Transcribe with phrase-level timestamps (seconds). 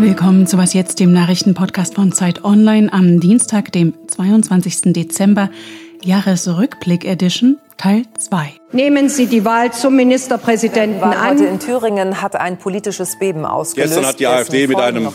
[0.00, 4.92] Willkommen zu Was jetzt, dem Nachrichtenpodcast von Zeit Online am Dienstag, dem 22.
[4.92, 5.50] Dezember,
[6.04, 8.52] Jahresrückblick Edition, Teil 2.
[8.70, 11.30] Nehmen Sie die Wahl zum Ministerpräsidenten an.
[11.30, 13.94] Heute in Thüringen hat ein politisches Beben ausgelöst.
[13.94, 15.08] Gestern hat die AfD mit einem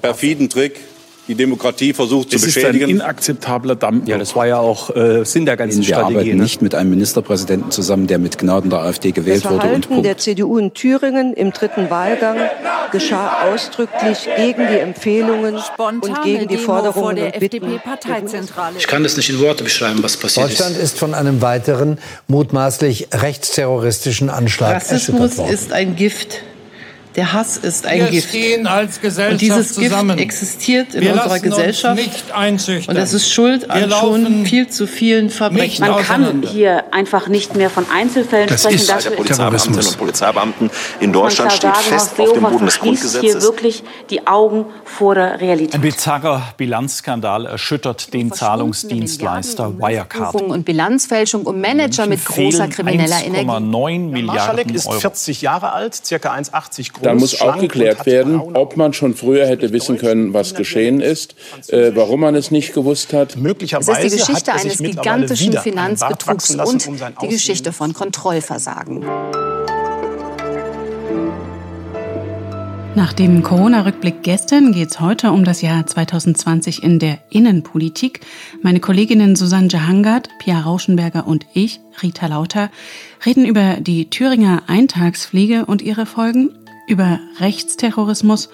[0.00, 0.80] perfiden Trick
[1.28, 2.76] die Demokratie versucht zu es beschädigen.
[2.76, 4.08] Ist ein inakzeptabler Dampf.
[4.08, 6.16] Ja, das war ja auch äh, Sinn der ganzen Wir Strategie.
[6.16, 6.42] arbeiten ne?
[6.42, 9.62] nicht mit einem Ministerpräsidenten zusammen, der mit Gnaden der AfD gewählt das wurde.
[9.62, 12.38] Verhalten Und der CDU in Thüringen im dritten Wahlgang
[12.92, 18.76] geschah ausdrücklich gegen die Empfehlungen Spontane und gegen die Demo Forderungen der und Bitten FDP-Parteizentrale.
[18.78, 20.82] Ich kann das nicht in Worte beschreiben, was passiert Deutschland ist.
[20.82, 21.98] ist von einem weiteren
[22.28, 26.42] mutmaßlich rechtsterroristischen Anschlag Rassismus ist ein Gift.
[27.16, 28.28] Der Hass ist ein wir Gift.
[28.28, 30.16] Stehen als Gesellschaft und dieses zusammen.
[30.16, 31.98] Gift existiert in wir unserer Gesellschaft.
[31.98, 32.94] Uns nicht einschüchtern.
[32.94, 35.86] Und es ist Schuld an schon viel zu vielen Verbrechen.
[35.86, 38.76] Man kann hier einfach nicht mehr von Einzelfällen das sprechen.
[38.76, 40.70] Ist der Polizeibeamtinnen und Polizeibeamten
[41.00, 43.20] in Deutschland steht sagen, fest auf dem Boden des Grundgesetzes.
[43.20, 45.74] hier wirklich die Augen vor der Realität.
[45.74, 50.42] Ein bizarrer Bilanzskandal erschüttert den Zahlungsdienstleister Wirecard.
[50.42, 53.48] und Bilanzfälschung um Manager mit großer krimineller Energie.
[53.48, 55.00] 1,9 Milliarden Marschalek ist Euro.
[55.00, 57.05] 40 Jahre alt, circa 1,80 groß.
[57.06, 61.36] Da muss auch geklärt werden, ob man schon früher hätte wissen können, was geschehen ist,
[61.68, 63.36] äh, warum man es nicht gewusst hat.
[63.36, 67.72] Möglicherweise Es ist die Geschichte hat er sich eines gigantischen Finanzbetrugs und um die Geschichte
[67.72, 69.04] von Kontrollversagen.
[72.96, 78.20] Nach dem Corona-Rückblick gestern geht es heute um das Jahr 2020 in der Innenpolitik.
[78.62, 82.70] Meine Kolleginnen Susanne Jahangard, Pia Rauschenberger und ich, Rita Lauter,
[83.24, 86.50] reden über die Thüringer Eintagsfliege und ihre Folgen,
[86.86, 88.48] über Rechtsterrorismus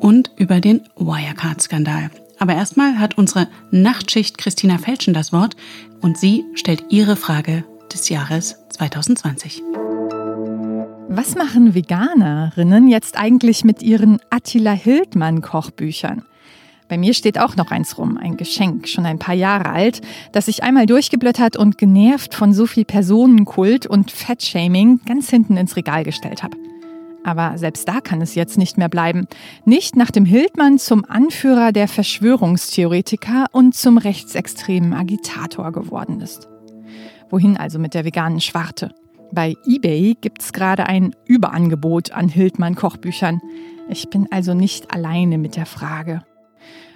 [0.00, 2.10] und über den Wirecard-Skandal.
[2.38, 5.56] Aber erstmal hat unsere Nachtschicht Christina Felschen das Wort
[6.00, 9.62] und sie stellt ihre Frage des Jahres 2020.
[11.08, 16.22] Was machen Veganerinnen jetzt eigentlich mit ihren Attila Hildmann Kochbüchern?
[16.88, 20.00] Bei mir steht auch noch eins rum, ein Geschenk, schon ein paar Jahre alt,
[20.32, 25.76] das ich einmal durchgeblättert und genervt von so viel Personenkult und Fettshaming ganz hinten ins
[25.76, 26.56] Regal gestellt habe.
[27.24, 29.26] Aber selbst da kann es jetzt nicht mehr bleiben.
[29.64, 36.48] Nicht nachdem Hildmann zum Anführer der Verschwörungstheoretiker und zum rechtsextremen Agitator geworden ist.
[37.30, 38.94] Wohin also mit der veganen Schwarte?
[39.32, 43.40] Bei eBay gibt es gerade ein Überangebot an Hildmann-Kochbüchern.
[43.88, 46.22] Ich bin also nicht alleine mit der Frage.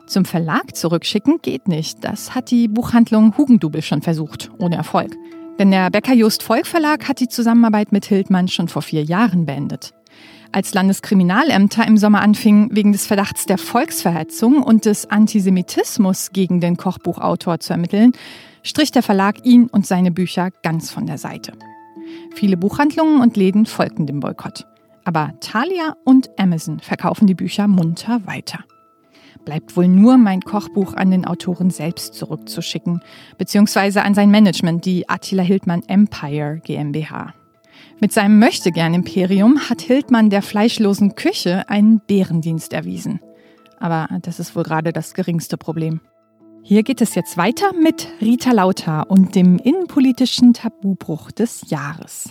[0.07, 2.05] Zum Verlag zurückschicken geht nicht.
[2.05, 5.17] Das hat die Buchhandlung Hugendubel schon versucht, ohne Erfolg.
[5.59, 9.47] Denn der Becker Just Volk Verlag hat die Zusammenarbeit mit Hildmann schon vor vier Jahren
[9.47, 9.95] beendet.
[10.53, 16.77] Als Landeskriminalämter im Sommer anfingen, wegen des Verdachts der Volksverhetzung und des Antisemitismus gegen den
[16.77, 18.13] Kochbuchautor zu ermitteln,
[18.63, 21.53] strich der Verlag ihn und seine Bücher ganz von der Seite.
[22.35, 24.67] Viele Buchhandlungen und Läden folgten dem Boykott.
[25.05, 28.65] Aber Thalia und Amazon verkaufen die Bücher munter weiter.
[29.45, 33.01] Bleibt wohl nur mein Kochbuch an den Autoren selbst zurückzuschicken,
[33.39, 37.33] beziehungsweise an sein Management, die Attila Hildmann Empire GmbH.
[37.99, 43.21] Mit seinem Möchtegern-Imperium hat Hildmann der fleischlosen Küche einen Bärendienst erwiesen.
[43.79, 46.03] Aber das ist wohl gerade das geringste Problem.
[46.63, 52.29] Hier geht es jetzt weiter mit Rita Lauter und dem innenpolitischen Tabubruch des Jahres.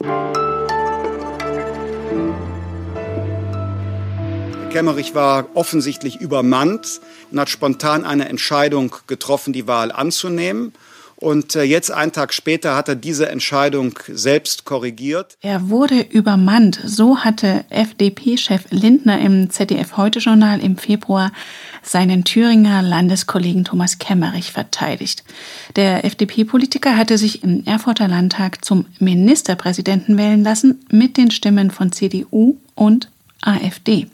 [4.69, 7.01] Kemmerich war offensichtlich übermannt
[7.31, 10.73] und hat spontan eine Entscheidung getroffen, die Wahl anzunehmen.
[11.17, 15.37] Und äh, jetzt, einen Tag später, hat er diese Entscheidung selbst korrigiert.
[15.41, 16.79] Er wurde übermannt.
[16.83, 21.31] So hatte FDP-Chef Lindner im ZDF-Heute-Journal im Februar
[21.81, 25.23] seinen Thüringer Landeskollegen Thomas Kemmerich verteidigt.
[25.75, 31.91] Der FDP-Politiker hatte sich im Erfurter Landtag zum Ministerpräsidenten wählen lassen mit den Stimmen von
[31.91, 33.09] CDU und
[33.45, 34.07] AfD.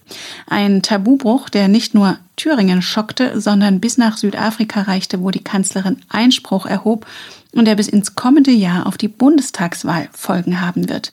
[0.47, 6.01] Ein Tabubruch, der nicht nur Thüringen schockte, sondern bis nach Südafrika reichte, wo die Kanzlerin
[6.09, 7.05] Einspruch erhob
[7.53, 11.11] und der bis ins kommende Jahr auf die Bundestagswahl Folgen haben wird.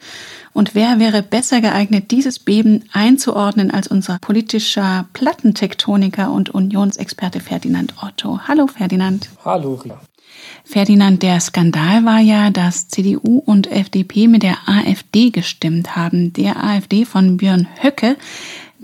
[0.53, 7.94] Und wer wäre besser geeignet, dieses Beben einzuordnen als unser politischer Plattentektoniker und Unionsexperte Ferdinand
[8.03, 8.41] Otto?
[8.49, 9.29] Hallo Ferdinand.
[9.44, 10.00] Hallo Ria.
[10.65, 16.33] Ferdinand, der Skandal war ja, dass CDU und FDP mit der AfD gestimmt haben.
[16.33, 18.17] Der AfD von Björn Höcke,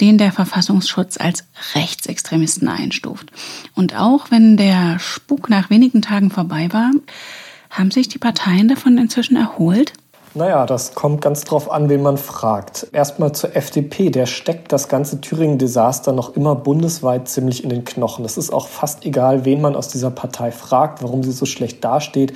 [0.00, 1.44] den der Verfassungsschutz als
[1.75, 3.31] Rechtsextremisten einstuft.
[3.75, 6.91] Und auch wenn der Spuk nach wenigen Tagen vorbei war,
[7.70, 9.93] haben sich die Parteien davon inzwischen erholt?
[10.36, 12.88] Naja, das kommt ganz drauf an, wen man fragt.
[12.92, 14.10] Erstmal zur FDP.
[14.10, 18.25] Der steckt das ganze Thüringen-Desaster noch immer bundesweit ziemlich in den Knochen.
[18.25, 21.84] Es ist auch fast egal, wen man aus dieser Partei fragt, warum sie so schlecht
[21.84, 22.34] dasteht.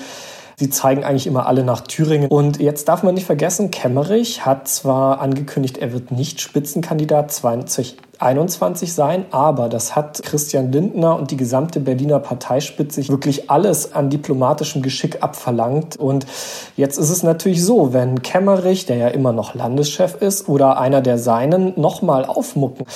[0.56, 2.28] Sie zeigen eigentlich immer alle nach Thüringen.
[2.28, 7.32] Und jetzt darf man nicht vergessen, Kemmerich hat zwar angekündigt, er wird nicht Spitzenkandidat
[8.18, 14.10] 21 sein, aber das hat Christian Lindner und die gesamte Berliner Parteispitze wirklich alles an
[14.10, 15.96] diplomatischem Geschick abverlangt.
[15.96, 16.26] Und
[16.76, 21.00] jetzt ist es natürlich so, wenn Kemmerich, der ja immer noch Landeschef ist, oder einer
[21.00, 22.86] der Seinen nochmal aufmucken,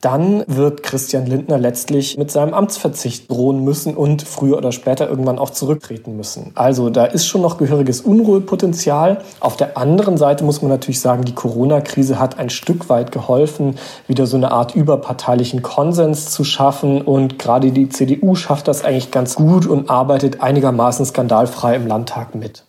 [0.00, 5.38] dann wird Christian Lindner letztlich mit seinem Amtsverzicht drohen müssen und früher oder später irgendwann
[5.38, 6.52] auch zurücktreten müssen.
[6.54, 9.18] Also da ist schon noch gehöriges Unruhepotenzial.
[9.40, 13.76] Auf der anderen Seite muss man natürlich sagen, die Corona-Krise hat ein Stück weit geholfen,
[14.06, 17.02] wieder so eine Art überparteilichen Konsens zu schaffen.
[17.02, 22.34] Und gerade die CDU schafft das eigentlich ganz gut und arbeitet einigermaßen skandalfrei im Landtag
[22.34, 22.64] mit.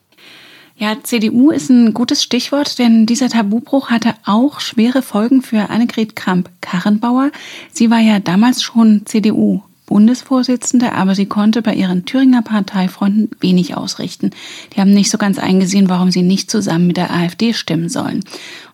[0.82, 6.16] Ja, CDU ist ein gutes Stichwort, denn dieser Tabubruch hatte auch schwere Folgen für Annegret
[6.16, 7.30] Kramp-Karrenbauer.
[7.72, 13.78] Sie war ja damals schon CDU Bundesvorsitzende, aber sie konnte bei ihren Thüringer Parteifreunden wenig
[13.78, 14.32] ausrichten.
[14.76, 18.24] Die haben nicht so ganz eingesehen, warum sie nicht zusammen mit der AfD stimmen sollen.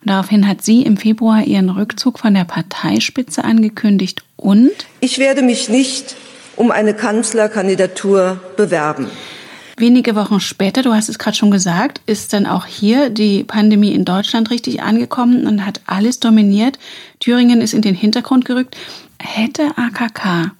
[0.00, 4.70] Und daraufhin hat sie im Februar ihren Rückzug von der Parteispitze angekündigt und
[5.00, 6.16] Ich werde mich nicht
[6.56, 9.08] um eine Kanzlerkandidatur bewerben.
[9.78, 13.92] Wenige Wochen später, du hast es gerade schon gesagt, ist dann auch hier die Pandemie
[13.92, 16.80] in Deutschland richtig angekommen und hat alles dominiert.
[17.20, 18.76] Thüringen ist in den Hintergrund gerückt.
[19.20, 20.50] Hätte AKK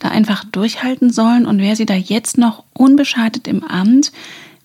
[0.00, 4.10] da einfach durchhalten sollen und wäre sie da jetzt noch unbeschadet im Amt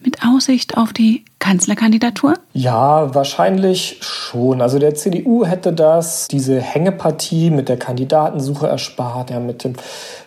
[0.03, 2.35] mit Aussicht auf die Kanzlerkandidatur?
[2.53, 4.61] Ja, wahrscheinlich schon.
[4.61, 9.73] Also der CDU hätte das, diese Hängepartie mit der Kandidatensuche erspart, ja, mit dem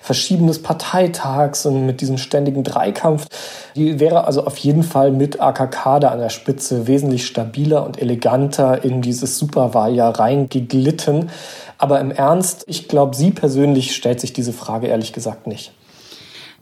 [0.01, 3.27] Verschieben des Parteitags und mit diesem ständigen Dreikampf.
[3.75, 8.01] Die wäre also auf jeden Fall mit AKK da an der Spitze wesentlich stabiler und
[8.01, 11.31] eleganter in dieses Superwahljahr reingeglitten.
[11.79, 15.73] Aber im Ernst, ich glaube, sie persönlich stellt sich diese Frage ehrlich gesagt nicht.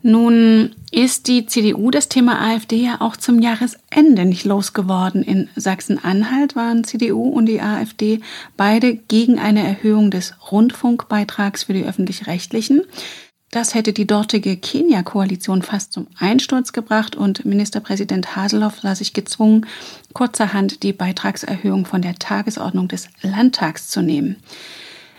[0.07, 5.23] Nun ist die CDU das Thema AfD ja auch zum Jahresende nicht losgeworden.
[5.23, 8.21] In Sachsen-Anhalt waren CDU und die AfD
[8.59, 12.83] beide gegen eine Erhöhung des Rundfunkbeitrags für die öffentlich-rechtlichen.
[13.51, 19.65] Das hätte die dortige Kenia-Koalition fast zum Einsturz gebracht und Ministerpräsident Haseloff sah sich gezwungen,
[20.13, 24.37] kurzerhand die Beitragserhöhung von der Tagesordnung des Landtags zu nehmen.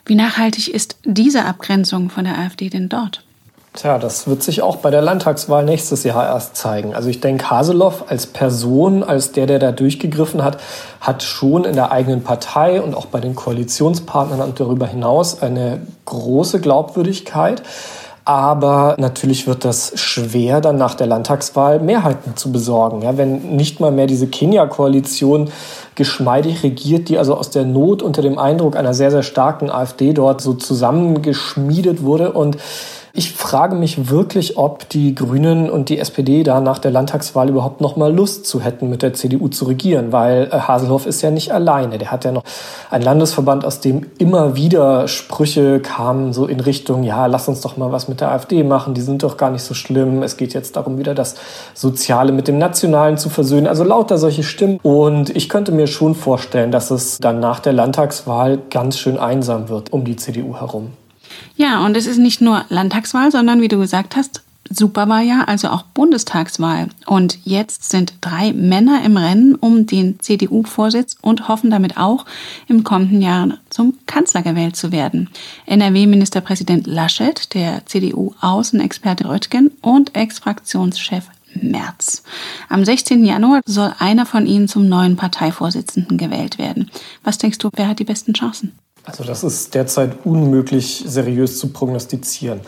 [0.05, 3.24] Wie nachhaltig ist diese Abgrenzung von der AfD denn dort?
[3.75, 6.95] Tja, das wird sich auch bei der Landtagswahl nächstes Jahr erst zeigen.
[6.95, 10.61] Also ich denke, Haseloff als Person, als der, der da durchgegriffen hat,
[11.01, 15.81] hat schon in der eigenen Partei und auch bei den Koalitionspartnern und darüber hinaus eine
[16.05, 17.63] große Glaubwürdigkeit.
[18.23, 23.01] Aber natürlich wird das schwer, dann nach der Landtagswahl Mehrheiten zu besorgen.
[23.01, 25.51] Ja, wenn nicht mal mehr diese Kenia-Koalition
[25.95, 30.13] geschmeidig regiert, die also aus der Not unter dem Eindruck einer sehr, sehr starken AfD
[30.13, 32.57] dort so zusammengeschmiedet wurde und
[33.17, 37.79] ich frage mich wirklich, ob die Grünen und die SPD da nach der Landtagswahl überhaupt
[37.79, 41.31] noch mal Lust zu hätten, mit der CDU zu regieren, weil äh, Haselhoff ist ja
[41.31, 41.97] nicht alleine.
[41.97, 42.43] Der hat ja noch
[42.91, 47.77] einen Landesverband, aus dem immer wieder Sprüche kamen, so in Richtung, ja, lass uns doch
[47.77, 50.21] mal was mit der AfD machen, die sind doch gar nicht so schlimm.
[50.21, 51.35] Es geht jetzt darum, wieder das
[51.73, 53.67] Soziale mit dem Nationalen zu versöhnen.
[53.67, 54.77] Also lauter solche Stimmen.
[54.83, 59.69] Und ich könnte mir schon vorstellen, dass es dann nach der Landtagswahl ganz schön einsam
[59.69, 60.91] wird um die CDU herum.
[61.55, 65.83] Ja, und es ist nicht nur Landtagswahl, sondern wie du gesagt hast, Superwahljahr, also auch
[65.83, 66.89] Bundestagswahl.
[67.05, 72.25] Und jetzt sind drei Männer im Rennen um den CDU-Vorsitz und hoffen damit auch,
[72.67, 75.29] im kommenden Jahr zum Kanzler gewählt zu werden.
[75.67, 81.25] NRW-Ministerpräsident Laschet, der CDU-Außenexperte Röttgen und Ex-Fraktionschef
[81.61, 82.23] Merz.
[82.67, 83.23] Am 16.
[83.23, 86.91] Januar soll einer von ihnen zum neuen Parteivorsitzenden gewählt werden.
[87.23, 88.73] Was denkst du, wer hat die besten Chancen?
[89.05, 92.61] Also das ist derzeit unmöglich seriös zu prognostizieren.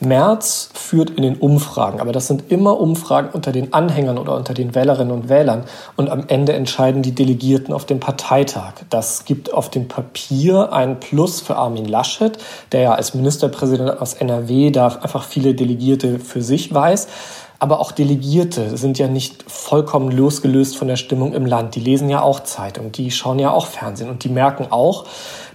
[0.00, 4.54] Merz führt in den Umfragen, aber das sind immer Umfragen unter den Anhängern oder unter
[4.54, 5.64] den Wählerinnen und Wählern.
[5.96, 8.72] Und am Ende entscheiden die Delegierten auf dem Parteitag.
[8.90, 12.38] Das gibt auf dem Papier ein Plus für Armin Laschet,
[12.72, 17.06] der ja als Ministerpräsident aus NRW da einfach viele Delegierte für sich weiß.
[17.64, 21.74] Aber auch Delegierte sind ja nicht vollkommen losgelöst von der Stimmung im Land.
[21.76, 25.06] Die lesen ja auch Zeitung, die schauen ja auch Fernsehen und die merken auch,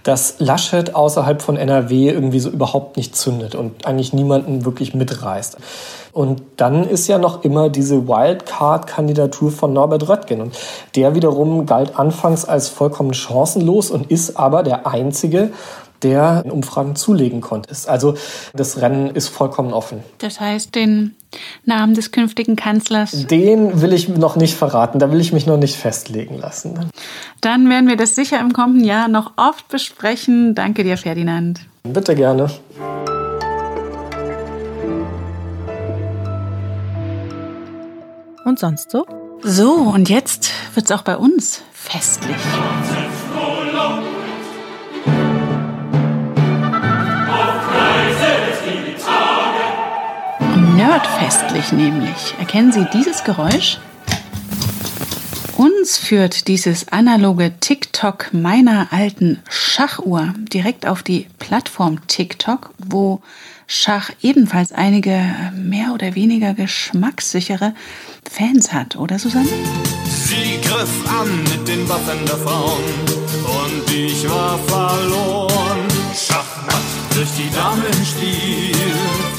[0.02, 5.58] dass Laschet außerhalb von NRW irgendwie so überhaupt nicht zündet und eigentlich niemanden wirklich mitreißt.
[6.12, 10.40] Und dann ist ja noch immer diese Wildcard-Kandidatur von Norbert Röttgen.
[10.40, 10.58] Und
[10.96, 15.52] der wiederum galt anfangs als vollkommen chancenlos und ist aber der einzige,
[16.02, 17.74] der in Umfragen zulegen konnte.
[17.86, 18.14] Also
[18.54, 20.02] das Rennen ist vollkommen offen.
[20.18, 21.14] Das heißt, den
[21.64, 23.26] Namen des künftigen Kanzlers?
[23.26, 26.90] Den will ich noch nicht verraten, da will ich mich noch nicht festlegen lassen.
[27.40, 30.54] Dann werden wir das sicher im kommenden Jahr noch oft besprechen.
[30.54, 31.60] Danke dir, Ferdinand.
[31.84, 32.50] Bitte gerne.
[38.44, 39.06] Und sonst so?
[39.42, 42.36] So, und jetzt wird's auch bei uns festlich.
[50.86, 52.34] Hört festlich nämlich.
[52.38, 53.78] Erkennen Sie dieses Geräusch?
[55.56, 63.20] Uns führt dieses analoge TikTok meiner alten Schachuhr direkt auf die Plattform TikTok, wo
[63.66, 65.22] Schach ebenfalls einige
[65.54, 67.74] mehr oder weniger geschmackssichere
[68.28, 69.48] Fans hat, oder Susanne?
[70.06, 72.82] Sie griff an mit den Waffen der Frauen
[73.44, 75.86] und ich war verloren.
[76.14, 76.82] Schachmatt
[77.14, 78.74] durch die Damenspiel.
[78.74, 79.29] Schach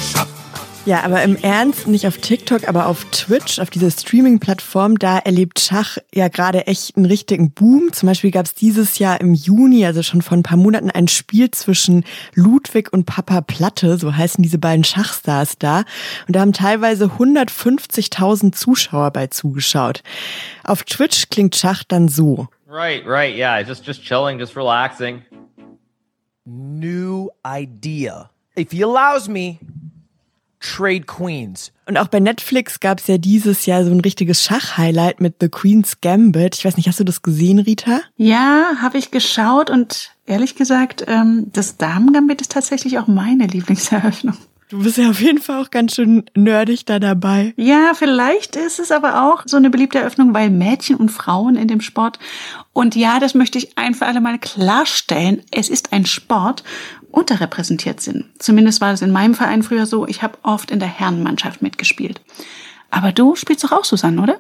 [0.85, 5.59] ja, aber im Ernst, nicht auf TikTok, aber auf Twitch, auf dieser Streaming-Plattform, da erlebt
[5.59, 7.93] Schach ja gerade echt einen richtigen Boom.
[7.93, 11.07] Zum Beispiel gab es dieses Jahr im Juni, also schon vor ein paar Monaten, ein
[11.07, 15.83] Spiel zwischen Ludwig und Papa Platte, so heißen diese beiden Schachstars da.
[16.27, 20.01] Und da haben teilweise 150.000 Zuschauer bei zugeschaut.
[20.63, 22.47] Auf Twitch klingt Schach dann so.
[22.67, 25.21] Right, right, yeah, just, just chilling, just relaxing.
[26.45, 28.31] New idea.
[28.57, 29.59] If he allows me,
[30.61, 31.71] Trade Queens.
[31.87, 35.49] Und auch bei Netflix gab es ja dieses Jahr so ein richtiges Schach-Highlight mit The
[35.49, 36.55] Queen's Gambit.
[36.55, 38.01] Ich weiß nicht, hast du das gesehen, Rita?
[38.15, 44.37] Ja, habe ich geschaut und ehrlich gesagt, ähm, das Damen-Gambit ist tatsächlich auch meine Lieblingseröffnung.
[44.71, 47.53] Du bist ja auf jeden Fall auch ganz schön nerdig da dabei.
[47.57, 51.67] Ja, vielleicht ist es aber auch so eine beliebte Eröffnung, weil Mädchen und Frauen in
[51.67, 52.19] dem Sport.
[52.71, 55.43] Und ja, das möchte ich ein für alle Mal klarstellen.
[55.51, 56.63] Es ist ein Sport
[57.11, 58.25] unterrepräsentiert sind.
[58.39, 60.07] Zumindest war das in meinem Verein früher so.
[60.07, 62.21] Ich habe oft in der Herrenmannschaft mitgespielt.
[62.89, 64.39] Aber du spielst doch auch, Susanne, oder?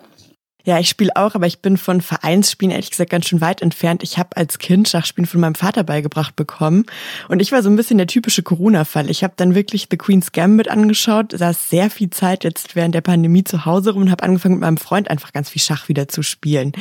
[0.63, 4.03] Ja, ich spiele auch, aber ich bin von Vereinsspielen ehrlich gesagt ganz schön weit entfernt.
[4.03, 6.85] Ich habe als Kind Schachspielen von meinem Vater beigebracht bekommen
[7.27, 9.09] und ich war so ein bisschen der typische Corona-Fall.
[9.09, 13.01] Ich habe dann wirklich The Queen's Gambit angeschaut, saß sehr viel Zeit jetzt während der
[13.01, 16.07] Pandemie zu Hause rum und habe angefangen mit meinem Freund einfach ganz viel Schach wieder
[16.07, 16.73] zu spielen.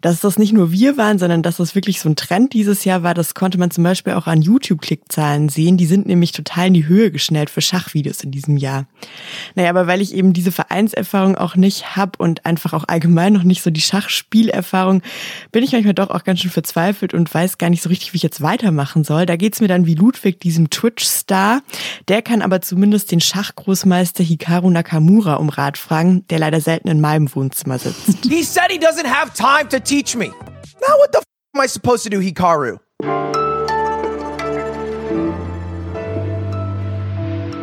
[0.00, 3.02] Dass das nicht nur wir waren, sondern dass das wirklich so ein Trend dieses Jahr
[3.02, 5.76] war, das konnte man zum Beispiel auch an YouTube-Klickzahlen sehen.
[5.76, 8.86] Die sind nämlich total in die Höhe geschnellt für Schachvideos in diesem Jahr.
[9.54, 13.32] Naja, aber weil ich eben diese Vereinserfahrung auch nicht habe und einfach auch allgemein allgemein
[13.32, 15.02] noch nicht so die Schachspielerfahrung,
[15.52, 18.16] bin ich manchmal doch auch ganz schön verzweifelt und weiß gar nicht so richtig, wie
[18.16, 19.26] ich jetzt weitermachen soll.
[19.26, 21.62] Da geht's mir dann wie Ludwig, diesem Twitch-Star.
[22.08, 27.00] Der kann aber zumindest den Schachgroßmeister Hikaru Nakamura um Rat fragen, der leider selten in
[27.00, 28.24] meinem Wohnzimmer sitzt.
[28.24, 30.28] He said he doesn't have time to teach me.
[30.80, 32.78] Now what the f am I supposed to do, Hikaru?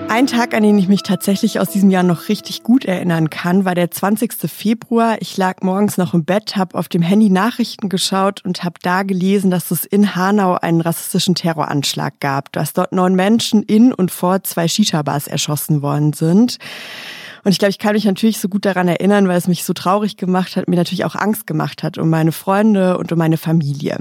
[0.08, 3.66] Ein Tag, an den ich mich tatsächlich aus diesem Jahr noch richtig gut erinnern kann,
[3.66, 4.34] war der 20.
[4.50, 5.18] Februar.
[5.20, 9.04] Ich lag morgens noch im Bett, habe auf dem Handy Nachrichten geschaut und habe da
[9.04, 14.12] gelesen, dass es in Hanau einen rassistischen Terroranschlag gab, dass dort neun Menschen in und
[14.12, 16.60] vor zwei Shisha-Bars erschossen worden sind.
[17.46, 19.74] Und ich glaube, ich kann mich natürlich so gut daran erinnern, weil es mich so
[19.74, 23.38] traurig gemacht hat, mir natürlich auch Angst gemacht hat um meine Freunde und um meine
[23.38, 24.00] Familie.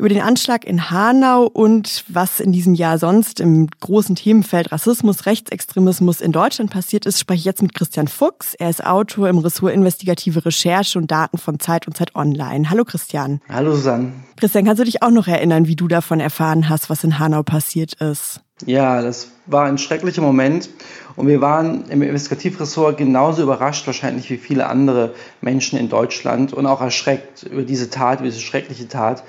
[0.00, 5.26] Über den Anschlag in Hanau und was in diesem Jahr sonst im großen Themenfeld Rassismus,
[5.26, 8.54] Rechtsextremismus in Deutschland passiert ist, spreche ich jetzt mit Christian Fuchs.
[8.54, 12.68] Er ist Autor im Ressort Investigative Recherche und Daten von Zeit und Zeit Online.
[12.68, 13.40] Hallo Christian.
[13.48, 14.12] Hallo Susanne.
[14.36, 17.44] Christian, kannst du dich auch noch erinnern, wie du davon erfahren hast, was in Hanau
[17.44, 18.40] passiert ist?
[18.66, 20.68] Ja, das war ein schrecklicher Moment.
[21.16, 26.66] Und wir waren im Investigativressort genauso überrascht wahrscheinlich wie viele andere Menschen in Deutschland und
[26.66, 29.22] auch erschreckt über diese Tat, über diese schreckliche Tat.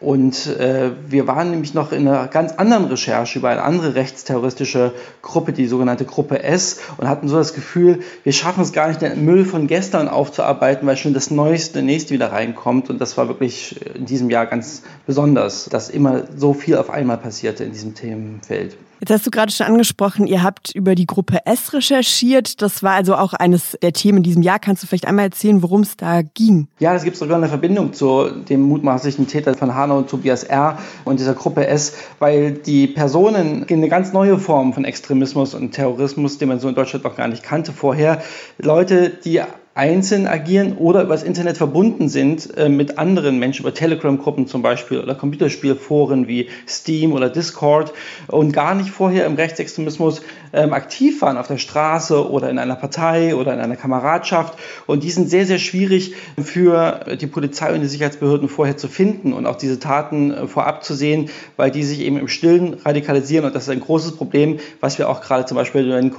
[0.00, 4.92] Und äh, wir waren nämlich noch in einer ganz anderen Recherche über eine andere rechtsterroristische
[5.22, 9.00] Gruppe, die sogenannte Gruppe S, und hatten so das Gefühl, wir schaffen es gar nicht,
[9.00, 12.90] den Müll von gestern aufzuarbeiten, weil schon das Neueste, Nächste wieder reinkommt.
[12.90, 17.16] Und das war wirklich in diesem Jahr ganz besonders, dass immer so viel auf einmal
[17.16, 18.76] passierte in diesem Themenfeld.
[19.04, 22.62] Jetzt hast du gerade schon angesprochen, ihr habt über die Gruppe S recherchiert.
[22.62, 24.58] Das war also auch eines der Themen in diesem Jahr.
[24.58, 26.68] Kannst du vielleicht einmal erzählen, worum es da ging?
[26.78, 30.78] Ja, es gibt sogar eine Verbindung zu dem mutmaßlichen Täter von Hanau und Tobias R.
[31.04, 36.38] und dieser Gruppe S, weil die Personen eine ganz neue Form von Extremismus und Terrorismus,
[36.38, 38.22] den man so in Deutschland noch gar nicht kannte vorher.
[38.56, 39.42] Leute, die
[39.74, 45.00] einzeln agieren oder übers Internet verbunden sind äh, mit anderen Menschen, über Telegram-Gruppen zum Beispiel
[45.00, 47.92] oder Computerspielforen wie Steam oder Discord
[48.28, 52.76] und gar nicht vorher im Rechtsextremismus ähm, aktiv waren auf der Straße oder in einer
[52.76, 54.56] Partei oder in einer Kameradschaft.
[54.86, 59.32] Und die sind sehr, sehr schwierig für die Polizei und die Sicherheitsbehörden vorher zu finden
[59.32, 63.44] und auch diese Taten äh, vorab zu sehen, weil die sich eben im Stillen radikalisieren.
[63.44, 66.10] Und das ist ein großes Problem, was wir auch gerade zum Beispiel in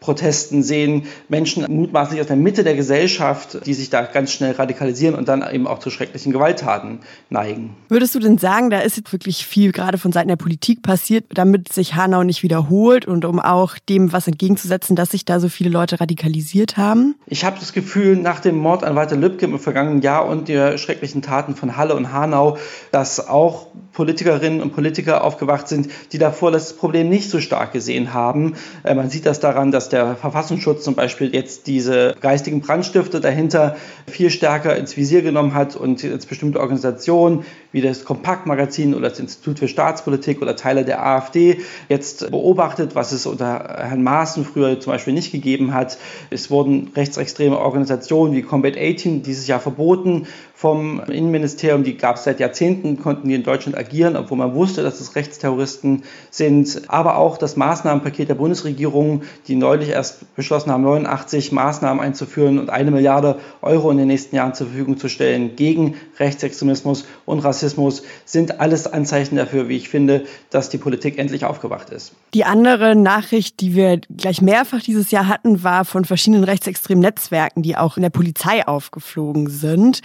[0.00, 1.04] Corona-Protesten sehen.
[1.28, 5.46] Menschen mutmaßlich aus der Mitte der Gesellschaft, die sich da ganz schnell radikalisieren und dann
[5.52, 7.76] eben auch zu schrecklichen Gewalttaten neigen.
[7.88, 11.24] Würdest du denn sagen, da ist jetzt wirklich viel gerade von Seiten der Politik passiert,
[11.30, 15.48] damit sich Hanau nicht wiederholt und um auch dem was entgegenzusetzen, dass sich da so
[15.48, 17.14] viele Leute radikalisiert haben?
[17.26, 20.78] Ich habe das Gefühl, nach dem Mord an Walter Lübcke im vergangenen Jahr und der
[20.78, 22.56] schrecklichen Taten von Halle und Hanau,
[22.90, 28.14] dass auch Politikerinnen und Politiker aufgewacht sind, die davor das Problem nicht so stark gesehen
[28.14, 28.54] haben.
[28.82, 33.76] Äh, man sieht das daran, dass der Verfassungsschutz zum Beispiel jetzt diese geistigen Brandstifte dahinter
[34.06, 39.20] viel stärker ins Visier genommen hat und jetzt bestimmte Organisationen wie das Kompaktmagazin oder das
[39.20, 44.80] Institut für Staatspolitik oder Teile der AfD jetzt beobachtet, was es unter Herrn Maaßen früher
[44.80, 45.98] zum Beispiel nicht gegeben hat.
[46.30, 51.84] Es wurden rechtsextreme Organisationen wie Combat 18 dieses Jahr verboten vom Innenministerium.
[51.84, 55.16] Die gab es seit Jahrzehnten, konnten die in Deutschland agieren, obwohl man wusste, dass es
[55.16, 56.82] Rechtsterroristen sind.
[56.88, 62.68] Aber auch das Maßnahmenpaket der Bundesregierung, die neulich erst beschlossen haben, 89 Maßnahmen einzuführen und
[62.68, 67.59] eine Milliarde Euro in den nächsten Jahren zur Verfügung zu stellen gegen Rechtsextremismus und Rassismus,
[68.24, 72.12] sind alles Anzeichen dafür, wie ich finde, dass die Politik endlich aufgewacht ist.
[72.34, 77.62] Die andere Nachricht, die wir gleich mehrfach dieses Jahr hatten, war von verschiedenen rechtsextremen Netzwerken,
[77.62, 80.00] die auch in der Polizei aufgeflogen sind.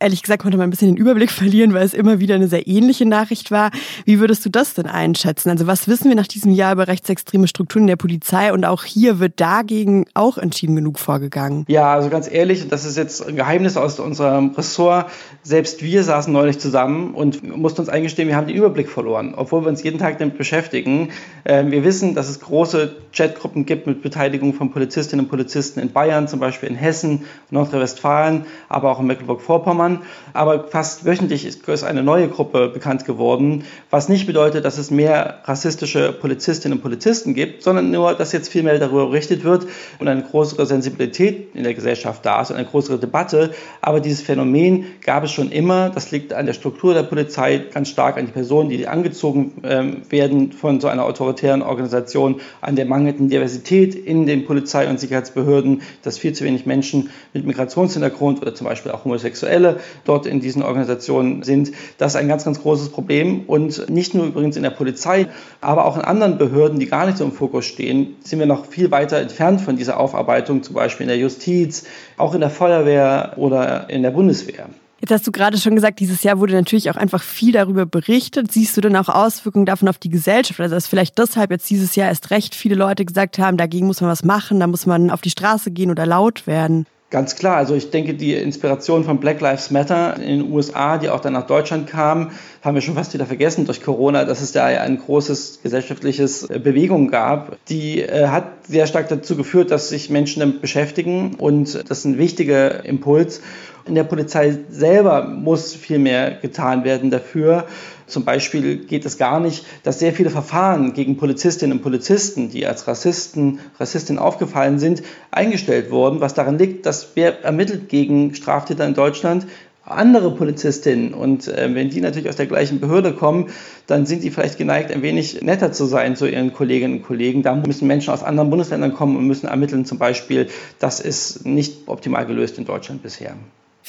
[0.00, 2.66] Ehrlich gesagt konnte man ein bisschen den Überblick verlieren, weil es immer wieder eine sehr
[2.66, 3.70] ähnliche Nachricht war.
[4.04, 5.50] Wie würdest du das denn einschätzen?
[5.50, 8.84] Also was wissen wir nach diesem Jahr über rechtsextreme Strukturen in der Polizei und auch
[8.84, 11.64] hier wird dagegen auch entschieden genug vorgegangen?
[11.68, 15.10] Ja, also ganz ehrlich, das ist jetzt ein Geheimnis aus unserem Ressort.
[15.42, 19.62] Selbst wir saßen neulich zusammen und mussten uns eingestehen, wir haben den Überblick verloren, obwohl
[19.62, 21.10] wir uns jeden Tag damit beschäftigen.
[21.44, 25.92] Ähm, wir wissen, dass es große Chatgruppen gibt mit Beteiligung von Polizistinnen und Polizisten in
[25.92, 29.60] Bayern, zum Beispiel in Hessen, Nordrhein-Westfalen, aber auch in Mecklenburg-Vorpommern.
[29.60, 30.02] Vorpommern.
[30.32, 35.40] Aber fast wöchentlich ist eine neue Gruppe bekannt geworden, was nicht bedeutet, dass es mehr
[35.44, 39.66] rassistische Polizistinnen und Polizisten gibt, sondern nur, dass jetzt viel mehr darüber berichtet wird
[39.98, 43.50] und eine größere Sensibilität in der Gesellschaft da ist und eine größere Debatte.
[43.80, 45.90] Aber dieses Phänomen gab es schon immer.
[45.90, 50.02] Das liegt an der Struktur der Polizei, ganz stark an die Personen, die angezogen ähm,
[50.08, 55.82] werden von so einer autoritären Organisation, an der mangelnden Diversität in den Polizei- und Sicherheitsbehörden,
[56.02, 60.62] dass viel zu wenig Menschen mit Migrationshintergrund oder zum Beispiel auch Homosexuelle dort in diesen
[60.62, 61.72] Organisationen sind.
[61.98, 63.42] Das ist ein ganz, ganz großes Problem.
[63.46, 65.26] Und nicht nur übrigens in der Polizei,
[65.60, 68.64] aber auch in anderen Behörden, die gar nicht so im Fokus stehen, sind wir noch
[68.64, 71.84] viel weiter entfernt von dieser Aufarbeitung, zum Beispiel in der Justiz,
[72.16, 74.70] auch in der Feuerwehr oder in der Bundeswehr.
[75.00, 78.52] Jetzt hast du gerade schon gesagt, dieses Jahr wurde natürlich auch einfach viel darüber berichtet.
[78.52, 80.60] Siehst du denn auch Auswirkungen davon auf die Gesellschaft?
[80.60, 84.02] Also dass vielleicht deshalb jetzt dieses Jahr erst recht viele Leute gesagt haben, dagegen muss
[84.02, 86.86] man was machen, da muss man auf die Straße gehen oder laut werden?
[87.10, 91.08] Ganz klar, also ich denke, die Inspiration von Black Lives Matter in den USA, die
[91.08, 92.30] auch dann nach Deutschland kam,
[92.62, 96.48] haben wir schon fast wieder vergessen durch Corona, dass es da ja ein großes gesellschaftliches
[96.48, 97.56] äh, Bewegung gab.
[97.66, 102.04] Die äh, hat sehr stark dazu geführt, dass sich Menschen damit beschäftigen und das ist
[102.04, 103.40] ein wichtiger Impuls.
[103.86, 107.66] In der Polizei selber muss viel mehr getan werden dafür.
[108.06, 112.66] Zum Beispiel geht es gar nicht, dass sehr viele Verfahren gegen Polizistinnen und Polizisten, die
[112.66, 118.84] als Rassisten, Rassistinnen aufgefallen sind, eingestellt wurden, was daran liegt, dass wer ermittelt gegen Straftäter
[118.86, 119.46] in Deutschland
[119.84, 121.14] andere Polizistinnen.
[121.14, 123.50] Und äh, wenn die natürlich aus der gleichen Behörde kommen,
[123.86, 127.42] dann sind die vielleicht geneigt, ein wenig netter zu sein zu ihren Kolleginnen und Kollegen.
[127.42, 130.48] Da müssen Menschen aus anderen Bundesländern kommen und müssen ermitteln zum Beispiel.
[130.78, 133.34] Das ist nicht optimal gelöst in Deutschland bisher.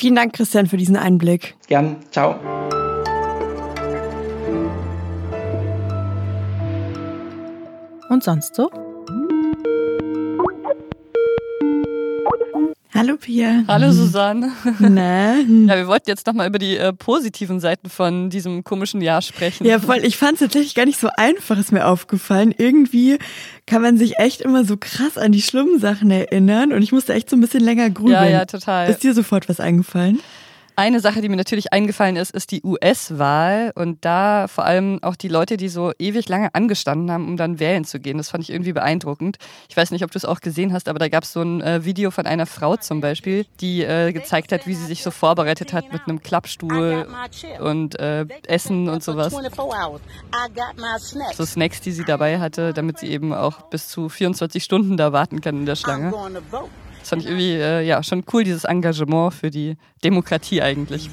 [0.01, 1.55] Vielen Dank, Christian, für diesen Einblick.
[1.67, 1.97] Gern.
[2.09, 2.33] Ciao.
[8.09, 8.71] Und sonst so?
[12.93, 13.63] Hallo Pia.
[13.69, 14.51] Hallo Susanne.
[14.79, 15.35] Na?
[15.67, 19.65] Ja, wir wollten jetzt nochmal über die äh, positiven Seiten von diesem komischen Jahr sprechen.
[19.65, 19.99] Ja, voll.
[20.03, 22.53] Ich fand es tatsächlich gar nicht so einfach, ist mir aufgefallen.
[22.57, 23.17] Irgendwie
[23.65, 27.13] kann man sich echt immer so krass an die schlimmen Sachen erinnern und ich musste
[27.13, 28.13] echt so ein bisschen länger grübeln.
[28.13, 28.89] Ja, ja, total.
[28.89, 30.19] Ist dir sofort was eingefallen?
[30.75, 35.15] Eine Sache, die mir natürlich eingefallen ist, ist die US-Wahl und da vor allem auch
[35.15, 38.17] die Leute, die so ewig lange angestanden haben, um dann wählen zu gehen.
[38.17, 39.37] Das fand ich irgendwie beeindruckend.
[39.69, 41.61] Ich weiß nicht, ob du es auch gesehen hast, aber da gab es so ein
[41.61, 45.11] äh, Video von einer Frau zum Beispiel, die äh, gezeigt hat, wie sie sich so
[45.11, 47.07] vorbereitet hat mit einem Klappstuhl
[47.59, 49.33] und äh, Essen und sowas.
[51.35, 55.11] So Snacks, die sie dabei hatte, damit sie eben auch bis zu 24 Stunden da
[55.11, 56.11] warten kann in der Schlange.
[57.01, 61.09] Das fand ich irgendwie äh, ja, schon cool, dieses Engagement für die Demokratie eigentlich.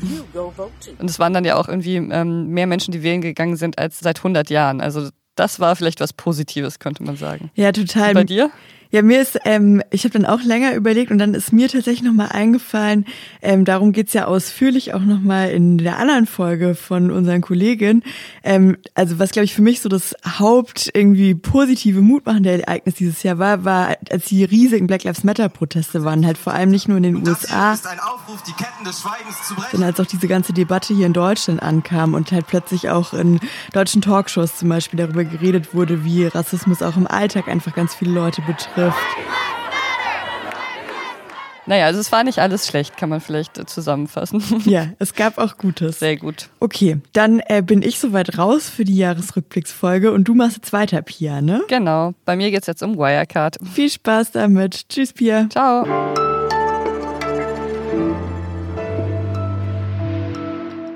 [0.99, 3.99] Und es waren dann ja auch irgendwie ähm, mehr Menschen, die wählen gegangen sind als
[3.99, 4.81] seit 100 Jahren.
[4.81, 7.51] Also das war vielleicht was Positives, könnte man sagen.
[7.55, 8.09] Ja, total.
[8.09, 8.51] Und bei dir?
[8.91, 12.03] Ja, mir ist, ähm, ich habe dann auch länger überlegt und dann ist mir tatsächlich
[12.03, 13.05] nochmal eingefallen,
[13.43, 18.03] ähm, darum geht's ja ausführlich auch nochmal in der anderen Folge von unseren Kolleginnen.
[18.43, 23.23] Ähm, also was, glaube ich, für mich so das Haupt irgendwie positive mutmachende Ereignis dieses
[23.23, 26.89] Jahr war, war, als die riesigen Black Lives Matter Proteste waren, halt vor allem nicht
[26.89, 28.43] nur in den USA, Aufruf,
[29.71, 33.39] sondern als auch diese ganze Debatte hier in Deutschland ankam und halt plötzlich auch in
[33.75, 38.13] deutschen Talkshows zum Beispiel darüber geredet wurde, wie Rassismus auch im Alltag einfach ganz viele
[38.13, 38.78] Leute betrifft.
[41.69, 44.43] Naja, also es war nicht alles schlecht, kann man vielleicht zusammenfassen.
[44.65, 45.99] Ja, es gab auch Gutes.
[45.99, 46.49] Sehr gut.
[46.61, 51.03] Okay, dann äh, bin ich soweit raus für die Jahresrückblicksfolge und du machst jetzt weiter,
[51.03, 51.63] Pia, ne?
[51.69, 52.15] Genau.
[52.25, 53.59] Bei mir geht's jetzt um Wirecard.
[53.75, 54.89] Viel Spaß damit.
[54.89, 55.47] Tschüss, Pia.
[55.51, 55.85] Ciao.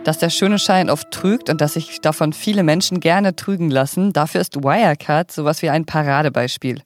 [0.04, 4.12] Dass der schöne Schein oft trügt und dass sich davon viele Menschen gerne trügen lassen,
[4.12, 6.80] dafür ist Wirecard sowas wie ein Paradebeispiel.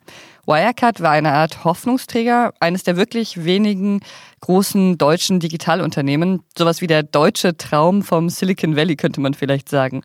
[0.46, 4.00] Wirecard war eine Art Hoffnungsträger, eines der wirklich wenigen
[4.40, 10.02] großen deutschen Digitalunternehmen, sowas wie der deutsche Traum vom Silicon Valley könnte man vielleicht sagen.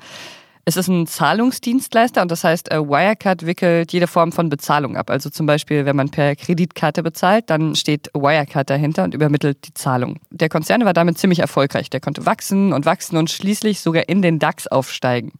[0.63, 5.09] Es ist ein Zahlungsdienstleister und das heißt, äh, Wirecard wickelt jede Form von Bezahlung ab.
[5.09, 9.73] Also zum Beispiel, wenn man per Kreditkarte bezahlt, dann steht Wirecard dahinter und übermittelt die
[9.73, 10.17] Zahlung.
[10.29, 11.89] Der Konzern war damit ziemlich erfolgreich.
[11.89, 15.31] Der konnte wachsen und wachsen und schließlich sogar in den DAX aufsteigen.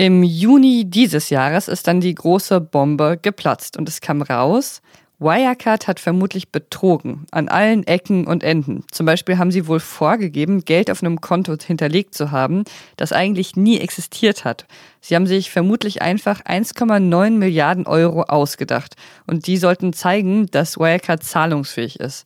[0.00, 4.80] Im Juni dieses Jahres ist dann die große Bombe geplatzt und es kam raus,
[5.18, 8.84] Wirecard hat vermutlich betrogen an allen Ecken und Enden.
[8.92, 12.62] Zum Beispiel haben sie wohl vorgegeben, Geld auf einem Konto hinterlegt zu haben,
[12.94, 14.66] das eigentlich nie existiert hat.
[15.00, 18.94] Sie haben sich vermutlich einfach 1,9 Milliarden Euro ausgedacht
[19.26, 22.24] und die sollten zeigen, dass Wirecard zahlungsfähig ist.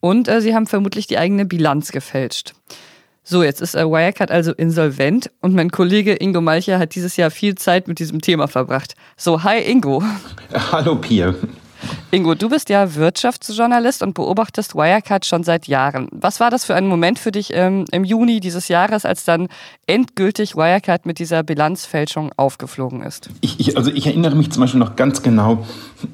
[0.00, 2.52] Und äh, sie haben vermutlich die eigene Bilanz gefälscht.
[3.30, 7.30] So, jetzt ist äh, Wirecard also insolvent und mein Kollege Ingo Malcher hat dieses Jahr
[7.30, 8.94] viel Zeit mit diesem Thema verbracht.
[9.18, 10.02] So, hi Ingo.
[10.72, 11.34] Hallo Pia.
[12.10, 16.08] Ingo, du bist ja Wirtschaftsjournalist und beobachtest Wirecard schon seit Jahren.
[16.10, 19.48] Was war das für ein Moment für dich ähm, im Juni dieses Jahres, als dann
[19.86, 23.28] endgültig Wirecard mit dieser Bilanzfälschung aufgeflogen ist?
[23.42, 25.66] Ich, ich, also ich erinnere mich zum Beispiel noch ganz genau,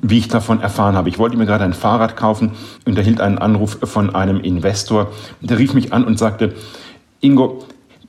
[0.03, 1.09] wie ich davon erfahren habe.
[1.11, 5.13] Ich wollte mir gerade ein Fahrrad kaufen und erhielt einen Anruf von einem Investor.
[5.41, 6.55] Der rief mich an und sagte,
[7.25, 7.65] Ingo,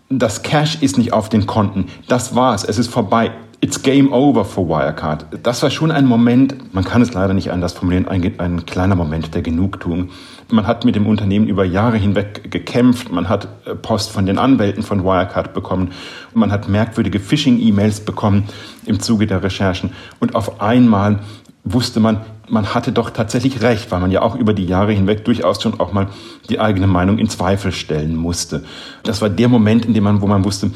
[0.10, 1.86] das Cash ist nicht auf den Konten.
[2.10, 2.66] Das war's.
[2.66, 3.32] Es ist vorbei.
[3.62, 5.26] It's game over for Wirecard.
[5.42, 8.96] Das war schon ein Moment, man kann es leider nicht anders formulieren, ein, ein, kleiner
[8.96, 10.10] Moment der Genugtuung.
[10.52, 14.38] Man hat mit dem Unternehmen über Jahre hinweg gekämpft, man hat äh, Post von den
[14.38, 15.94] Anwälten von Wirecard bekommen,
[16.34, 18.44] man hat merkwürdige Phishing-E-Mails bekommen
[18.86, 21.22] im Zuge der Recherchen und auf einmal
[21.66, 25.26] wusste man, man hatte doch tatsächlich recht, weil man ja auch über die Jahre hinweg
[25.26, 26.08] durchaus schon auch mal
[26.48, 28.64] die eigene Meinung in Zweifel stellen musste.
[29.04, 30.72] Das war der Moment, in dem man, wo man wusste,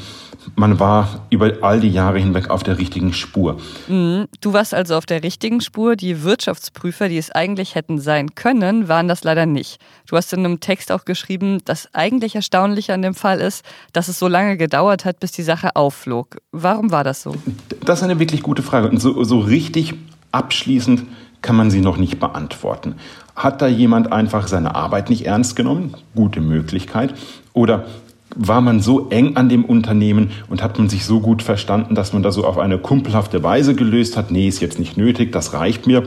[0.56, 3.58] man war über all die Jahre hinweg auf der richtigen Spur.
[3.88, 4.26] Mhm.
[4.40, 5.96] Du warst also auf der richtigen Spur.
[5.96, 9.80] Die Wirtschaftsprüfer, die es eigentlich hätten sein können, waren das leider nicht.
[10.08, 14.08] Du hast in einem Text auch geschrieben, dass eigentlich erstaunlich an dem Fall ist, dass
[14.08, 16.38] es so lange gedauert hat, bis die Sache aufflog.
[16.52, 17.36] Warum war das so?
[17.84, 18.88] Das ist eine wirklich gute Frage.
[18.88, 19.94] Und so, so richtig
[20.32, 21.04] abschließend
[21.42, 22.96] kann man sie noch nicht beantworten.
[23.34, 25.94] Hat da jemand einfach seine Arbeit nicht ernst genommen?
[26.14, 27.14] Gute Möglichkeit.
[27.52, 27.86] Oder
[28.36, 32.12] war man so eng an dem Unternehmen und hat man sich so gut verstanden, dass
[32.12, 34.30] man das so auf eine kumpelhafte Weise gelöst hat?
[34.30, 36.04] Nee, ist jetzt nicht nötig, das reicht mir.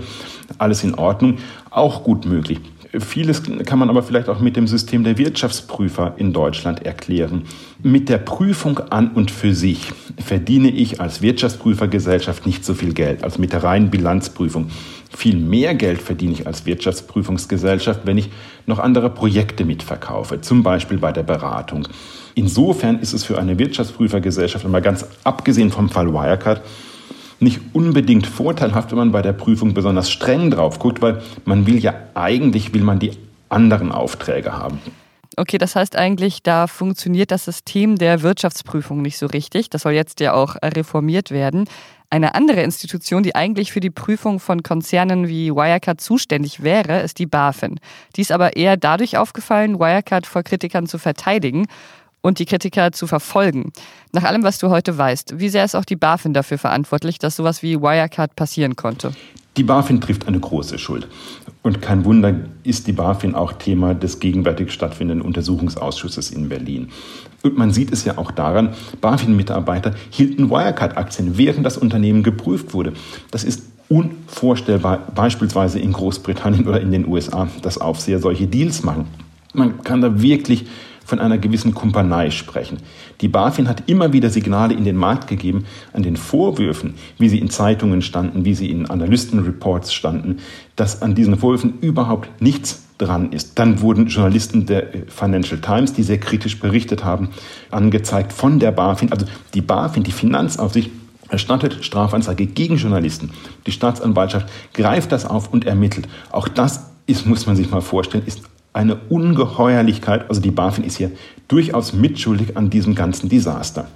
[0.57, 1.37] Alles in Ordnung.
[1.69, 2.61] Auch gut möglich.
[2.99, 7.43] Vieles kann man aber vielleicht auch mit dem System der Wirtschaftsprüfer in Deutschland erklären.
[7.81, 9.91] Mit der Prüfung an und für sich
[10.23, 14.69] verdiene ich als Wirtschaftsprüfergesellschaft nicht so viel Geld als mit der reinen Bilanzprüfung.
[15.09, 18.29] Viel mehr Geld verdiene ich als Wirtschaftsprüfungsgesellschaft, wenn ich
[18.67, 21.87] noch andere Projekte mitverkaufe, zum Beispiel bei der Beratung.
[22.35, 26.61] Insofern ist es für eine Wirtschaftsprüfergesellschaft, einmal ganz abgesehen vom Fall Wirecard,
[27.43, 31.77] nicht unbedingt vorteilhaft, wenn man bei der Prüfung besonders streng drauf guckt, weil man will
[31.77, 33.11] ja eigentlich, will man die
[33.49, 34.79] anderen Aufträge haben.
[35.35, 39.69] Okay, das heißt eigentlich, da funktioniert das System der Wirtschaftsprüfung nicht so richtig.
[39.69, 41.65] Das soll jetzt ja auch reformiert werden.
[42.11, 47.17] Eine andere Institution, die eigentlich für die Prüfung von Konzernen wie Wirecard zuständig wäre, ist
[47.17, 47.79] die BaFin.
[48.15, 51.65] Die ist aber eher dadurch aufgefallen, Wirecard vor Kritikern zu verteidigen
[52.23, 53.71] und die Kritiker zu verfolgen.
[54.11, 57.35] Nach allem, was du heute weißt, wie sehr ist auch die BaFin dafür verantwortlich, dass
[57.35, 59.13] sowas wie Wirecard passieren konnte?
[59.57, 61.07] Die BaFin trifft eine große Schuld.
[61.61, 62.33] Und kein Wunder
[62.63, 66.89] ist die BaFin auch Thema des gegenwärtig stattfindenden Untersuchungsausschusses in Berlin.
[67.43, 72.93] Und man sieht es ja auch daran, BaFin-Mitarbeiter hielten Wirecard-Aktien, während das Unternehmen geprüft wurde.
[73.31, 79.07] Das ist unvorstellbar, beispielsweise in Großbritannien oder in den USA, dass Aufseher solche Deals machen.
[79.53, 80.65] Man kann da wirklich
[81.13, 82.79] von einer gewissen Kumpanei sprechen.
[83.21, 87.37] Die BaFin hat immer wieder Signale in den Markt gegeben an den Vorwürfen, wie sie
[87.37, 90.39] in Zeitungen standen, wie sie in Analystenreports standen,
[90.75, 93.59] dass an diesen Vorwürfen überhaupt nichts dran ist.
[93.59, 97.29] Dann wurden Journalisten der Financial Times, die sehr kritisch berichtet haben,
[97.69, 99.11] angezeigt von der BaFin.
[99.11, 100.89] Also die BaFin, die Finanzaufsicht,
[101.29, 103.29] erstattet Strafanzeige gegen Journalisten.
[103.67, 106.07] Die Staatsanwaltschaft greift das auf und ermittelt.
[106.31, 108.41] Auch das ist, muss man sich mal vorstellen, ist
[108.73, 110.27] eine Ungeheuerlichkeit.
[110.29, 111.11] Also die BaFin ist hier
[111.47, 113.87] durchaus mitschuldig an diesem ganzen Desaster.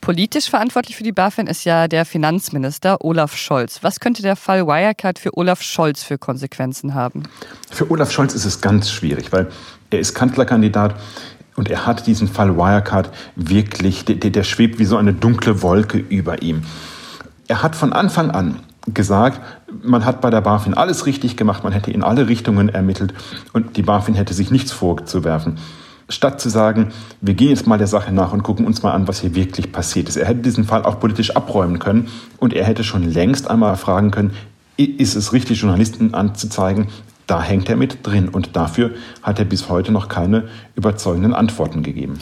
[0.00, 3.80] Politisch verantwortlich für die BaFin ist ja der Finanzminister Olaf Scholz.
[3.82, 7.24] Was könnte der Fall Wirecard für Olaf Scholz für Konsequenzen haben?
[7.70, 9.48] Für Olaf Scholz ist es ganz schwierig, weil
[9.90, 10.94] er ist Kanzlerkandidat
[11.56, 15.98] und er hat diesen Fall Wirecard wirklich, der, der schwebt wie so eine dunkle Wolke
[15.98, 16.62] über ihm.
[17.48, 18.60] Er hat von Anfang an
[18.94, 19.40] gesagt,
[19.82, 23.14] man hat bei der BaFin alles richtig gemacht, man hätte in alle Richtungen ermittelt
[23.52, 25.58] und die BaFin hätte sich nichts vorzuwerfen.
[26.10, 26.88] Statt zu sagen,
[27.20, 29.72] wir gehen jetzt mal der Sache nach und gucken uns mal an, was hier wirklich
[29.72, 30.16] passiert ist.
[30.16, 34.10] Er hätte diesen Fall auch politisch abräumen können und er hätte schon längst einmal fragen
[34.10, 34.32] können,
[34.78, 36.88] ist es richtig, Journalisten anzuzeigen?
[37.26, 41.82] Da hängt er mit drin und dafür hat er bis heute noch keine überzeugenden Antworten
[41.82, 42.18] gegeben.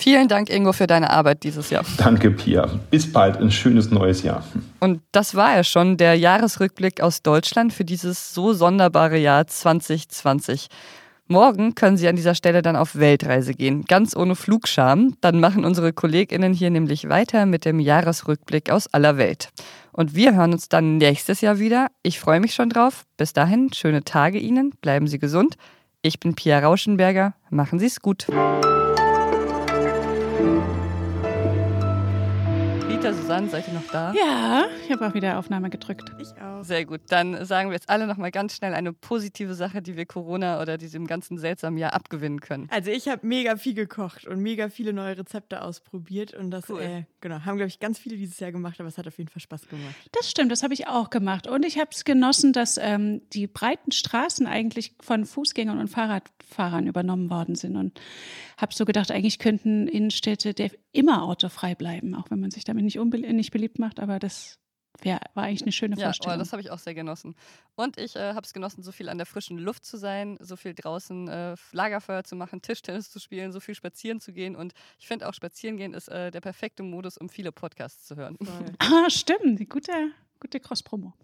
[0.00, 1.84] Vielen Dank, Ingo, für deine Arbeit dieses Jahr.
[1.96, 2.68] Danke, Pia.
[2.88, 4.44] Bis bald, ein schönes neues Jahr.
[4.78, 10.68] Und das war ja schon der Jahresrückblick aus Deutschland für dieses so sonderbare Jahr 2020.
[11.26, 15.16] Morgen können Sie an dieser Stelle dann auf Weltreise gehen, ganz ohne Flugscham.
[15.20, 19.48] Dann machen unsere KollegInnen hier nämlich weiter mit dem Jahresrückblick aus aller Welt.
[19.90, 21.88] Und wir hören uns dann nächstes Jahr wieder.
[22.04, 23.04] Ich freue mich schon drauf.
[23.16, 25.56] Bis dahin, schöne Tage Ihnen, bleiben Sie gesund.
[26.02, 27.34] Ich bin Pia Rauschenberger.
[27.50, 28.28] Machen Sie es gut.
[30.38, 30.77] Thank you.
[32.98, 34.12] Rita, Susanne, seid ihr noch da?
[34.12, 36.10] Ja, ich habe auch wieder Aufnahme gedrückt.
[36.18, 36.64] Ich auch.
[36.64, 37.00] Sehr gut.
[37.10, 40.60] Dann sagen wir jetzt alle noch mal ganz schnell eine positive Sache, die wir Corona
[40.60, 42.66] oder diesem ganzen seltsamen Jahr abgewinnen können.
[42.72, 46.80] Also ich habe mega viel gekocht und mega viele neue Rezepte ausprobiert und das Cool.
[46.80, 49.30] äh, genau haben glaube ich ganz viele dieses Jahr gemacht, aber es hat auf jeden
[49.30, 49.94] Fall Spaß gemacht.
[50.10, 51.46] Das stimmt, das habe ich auch gemacht.
[51.46, 56.88] Und ich habe es genossen, dass ähm, die breiten Straßen eigentlich von Fußgängern und Fahrradfahrern
[56.88, 57.76] übernommen worden sind.
[57.76, 58.00] Und
[58.56, 60.52] habe so gedacht, eigentlich könnten Innenstädte
[60.90, 64.00] immer autofrei bleiben, auch wenn man sich damit nicht, nicht beliebt macht.
[64.00, 64.58] Aber das
[65.00, 66.38] wär, war eigentlich eine schöne Ja, oh, Vorstellung.
[66.38, 67.34] das habe ich auch sehr genossen.
[67.74, 70.56] Und ich äh, habe es genossen, so viel an der frischen Luft zu sein, so
[70.56, 74.56] viel draußen äh, Lagerfeuer zu machen, Tischtennis zu spielen, so viel spazieren zu gehen.
[74.56, 78.16] Und ich finde auch, spazieren gehen ist äh, der perfekte Modus, um viele Podcasts zu
[78.16, 78.36] hören.
[78.78, 79.68] ah, stimmt.
[79.68, 79.92] Gute,
[80.40, 81.14] gute Cross-Promo.